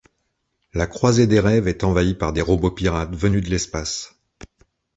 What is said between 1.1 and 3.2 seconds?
des Rêves est envahie par des Robots-Pirates